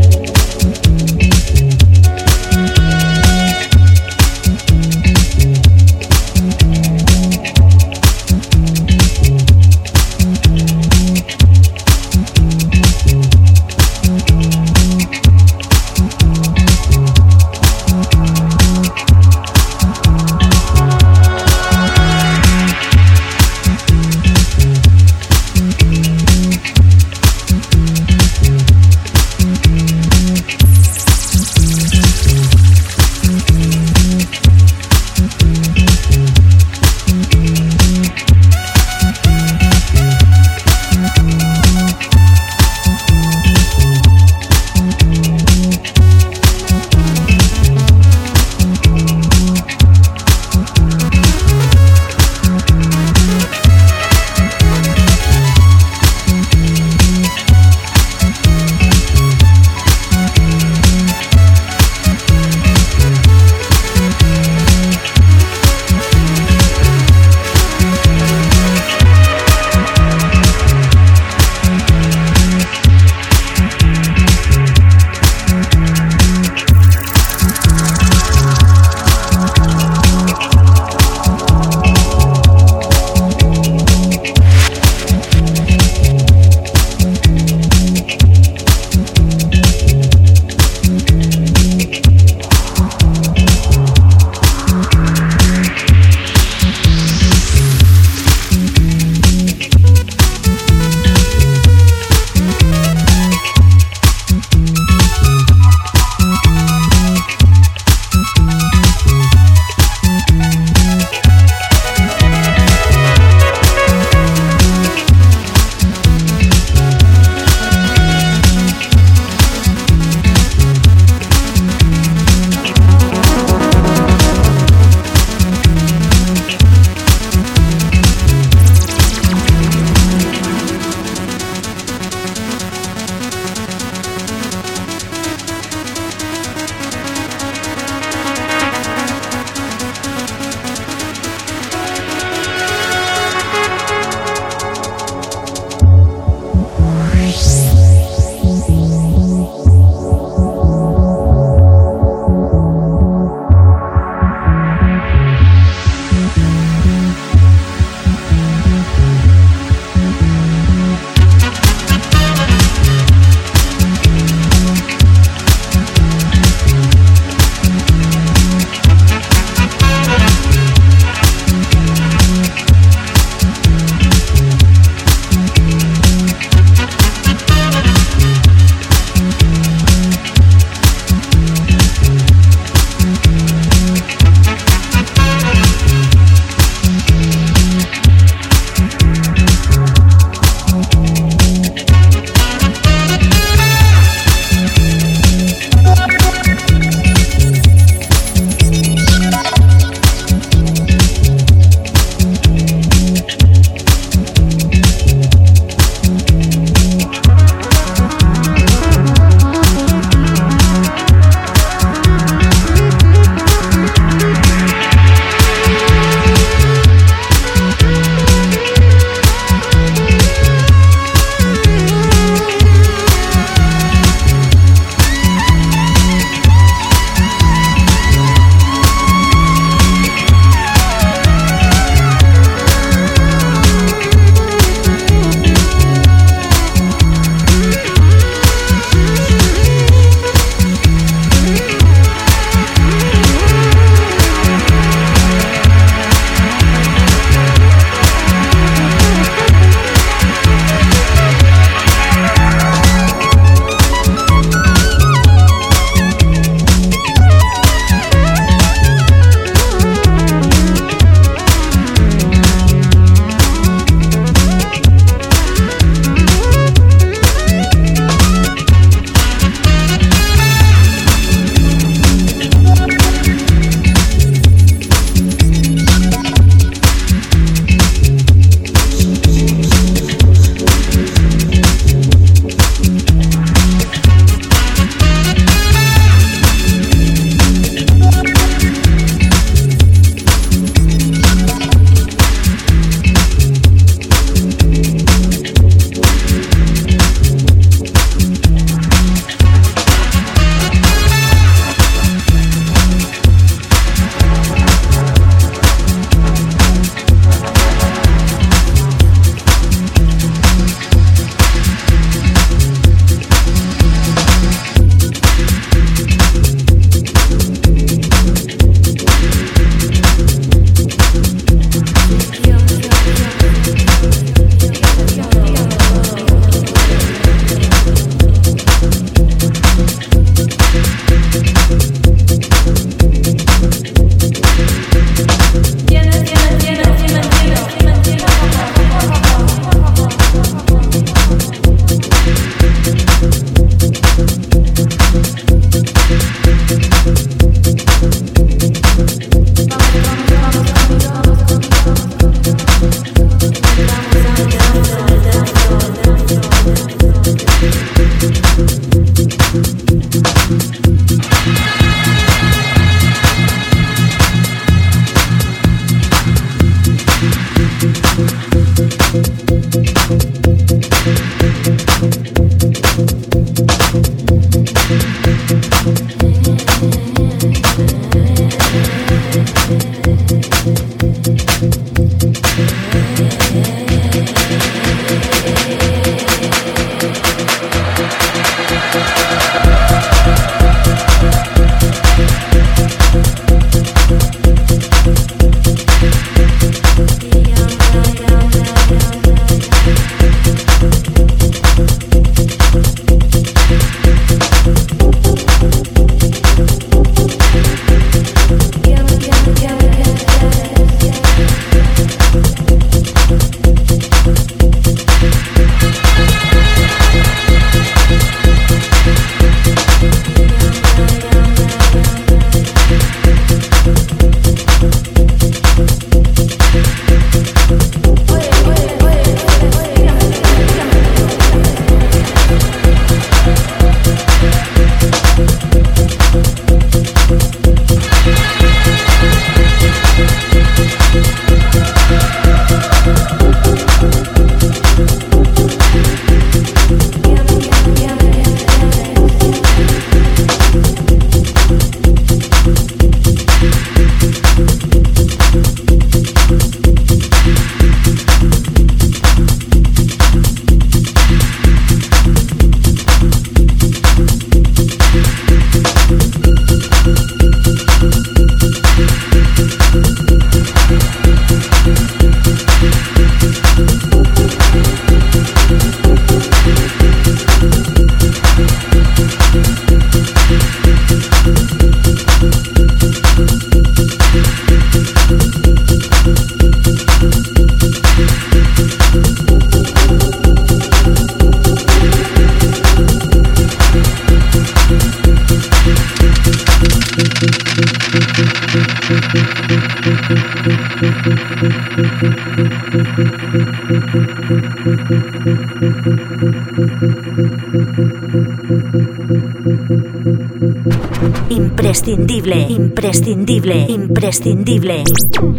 [513.30, 515.04] Imprescindible, imprescindible.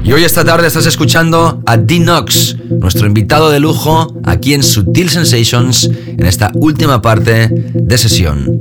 [0.04, 5.08] Y hoy esta tarde estás escuchando a Dinox, nuestro invitado de lujo aquí en Sutil
[5.08, 8.60] Sensations en esta última parte de sesión.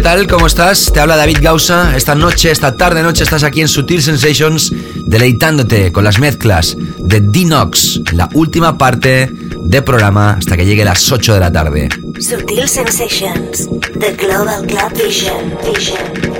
[0.00, 0.26] tal?
[0.26, 0.90] ¿Cómo estás?
[0.92, 1.96] Te habla David Gausa.
[1.96, 4.72] Esta noche, esta tarde noche, estás aquí en Sutil Sensations,
[5.06, 11.12] deleitándote con las mezclas de Dinox, la última parte de programa hasta que llegue las
[11.12, 11.88] 8 de la tarde.
[12.18, 13.68] Sutil Sensations,
[14.00, 14.92] The Global Club.
[15.04, 15.54] Vision.
[15.64, 16.33] Vision.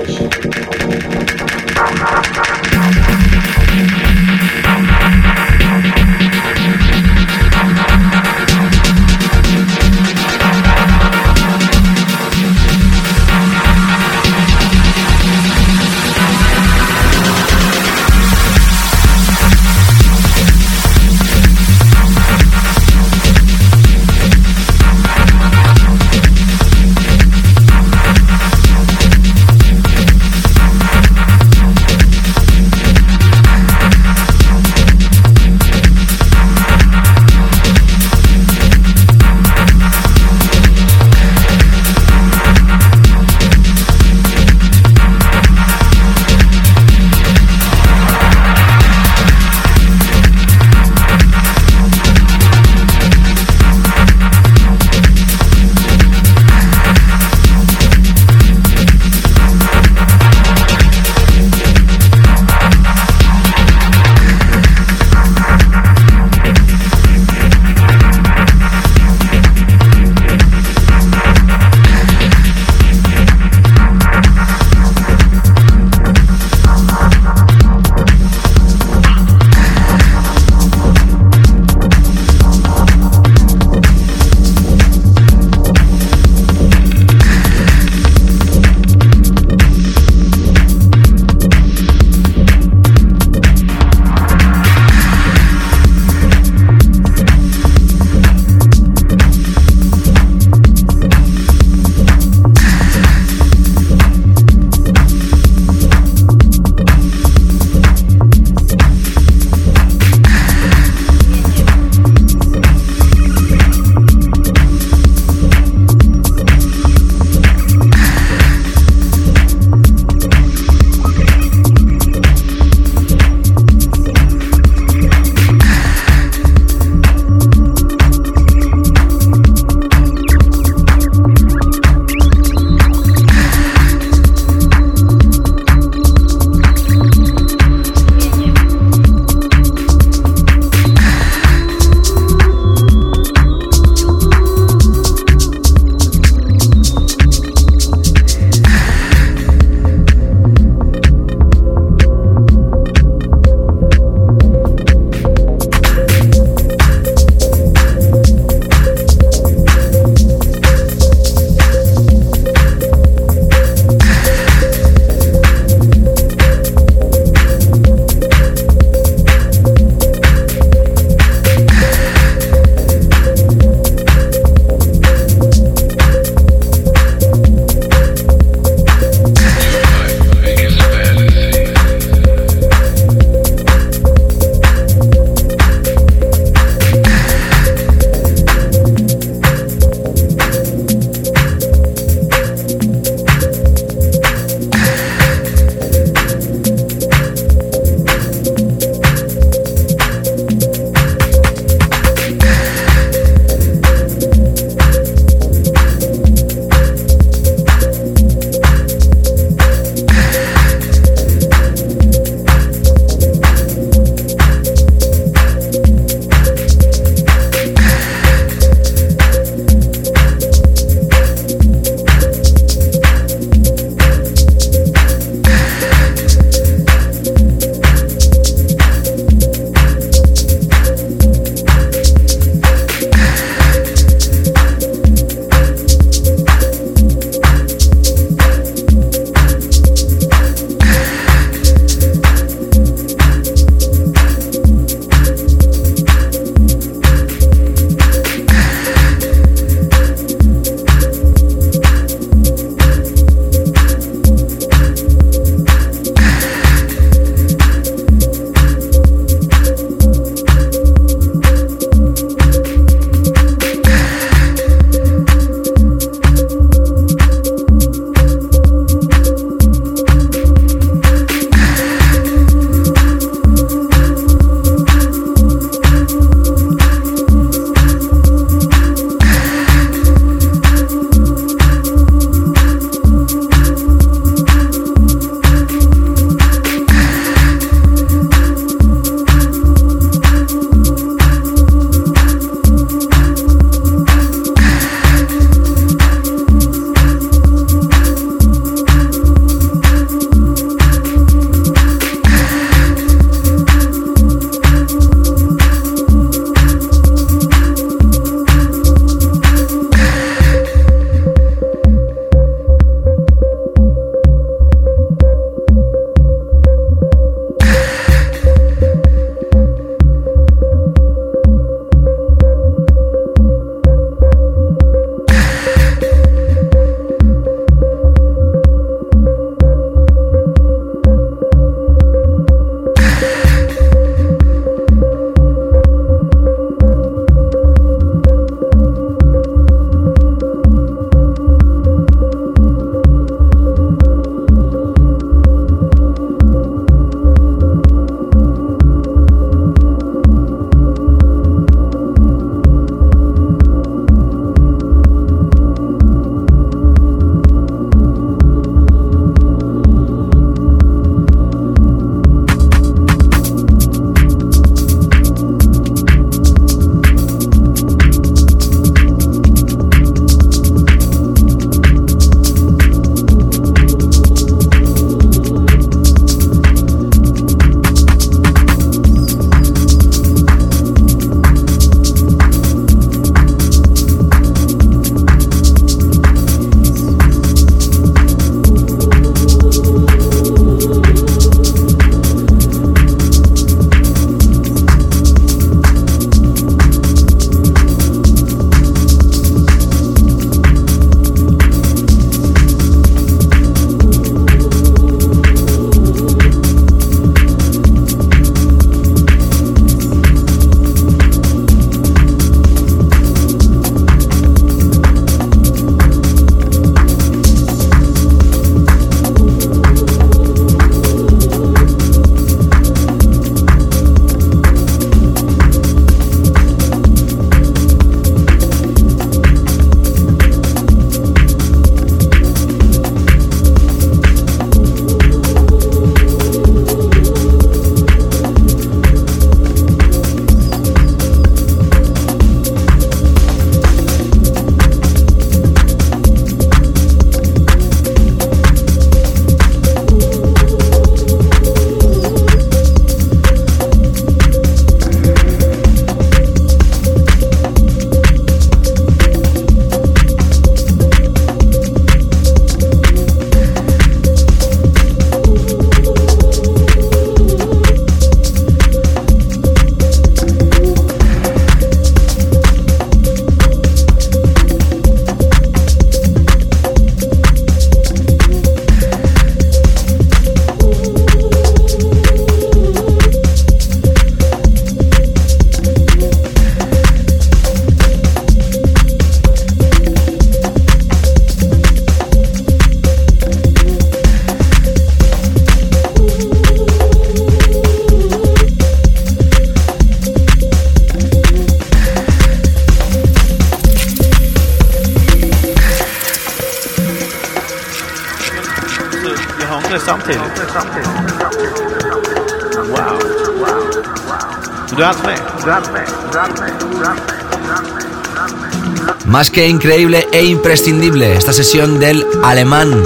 [519.45, 523.03] Más que increíble e imprescindible esta sesión del alemán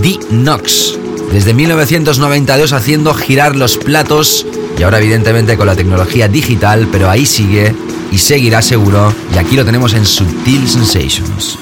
[0.00, 0.96] D-Nox.
[1.32, 4.46] Desde 1992 haciendo girar los platos
[4.78, 7.74] y ahora evidentemente con la tecnología digital, pero ahí sigue
[8.12, 9.12] y seguirá seguro.
[9.34, 11.58] Y aquí lo tenemos en Subtil Sensations.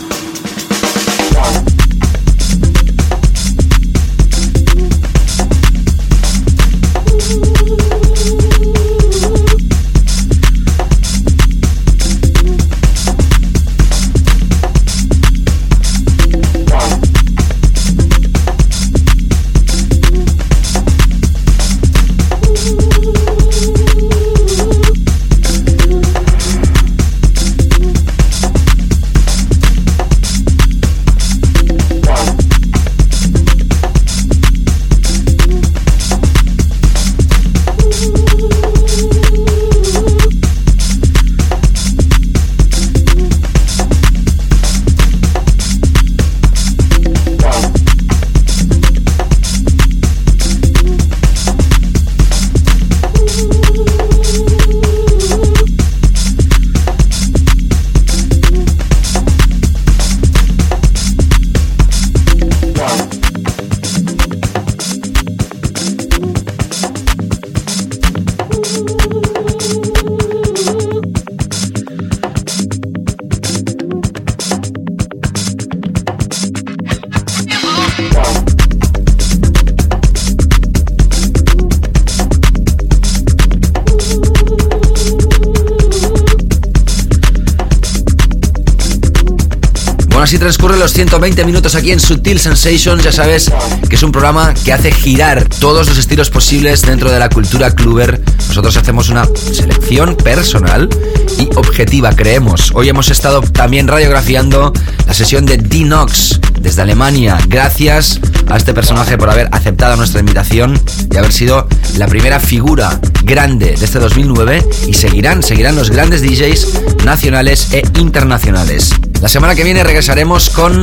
[90.29, 93.03] Así transcurren los 120 minutos aquí en Sutil Sensations.
[93.03, 93.51] Ya sabes
[93.89, 97.71] que es un programa que hace girar todos los estilos posibles dentro de la cultura
[97.71, 98.21] cluber.
[98.49, 100.91] Nosotros hacemos una selección personal
[101.39, 102.73] y objetiva, creemos.
[102.75, 104.75] Hoy hemos estado también radiografiando
[105.07, 107.39] la sesión de D-Nox desde Alemania.
[107.49, 110.79] Gracias a este personaje por haber aceptado nuestra invitación
[111.11, 116.21] y haber sido la primera figura grande de este 2009 y seguirán, seguirán los grandes
[116.21, 118.93] DJs nacionales e internacionales.
[119.21, 120.81] La semana que viene regresaremos con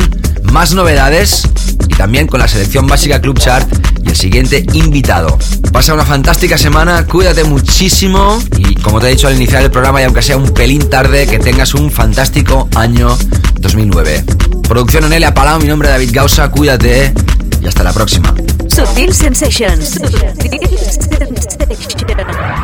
[0.52, 1.44] más novedades
[1.88, 3.68] y también con la selección básica Club Chart
[4.03, 5.38] y el siguiente invitado.
[5.72, 10.02] Pasa una fantástica semana, cuídate muchísimo y como te he dicho al iniciar el programa
[10.02, 13.18] y aunque sea un pelín tarde, que tengas un fantástico año
[13.60, 14.26] 2009.
[14.68, 17.14] Producción Onelia Palau, mi nombre es David Gausa, cuídate
[17.62, 18.34] y hasta la próxima.
[18.68, 19.99] Sutil Sensations.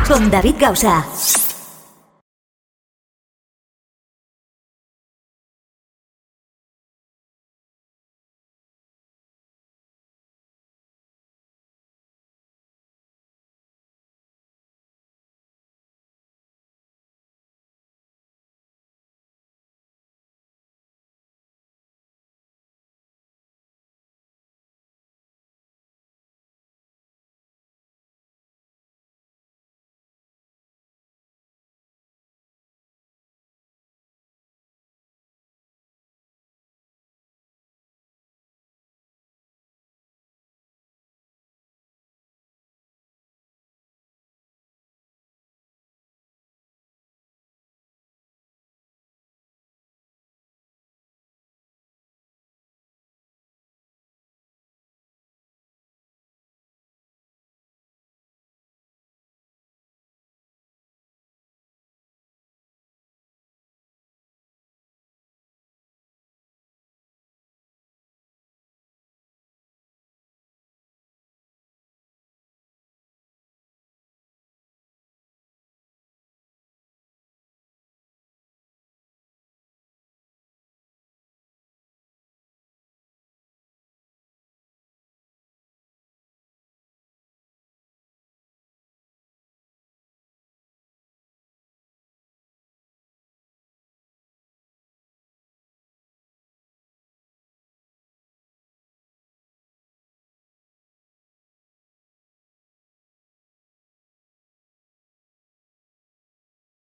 [0.06, 1.04] Con David Gausa.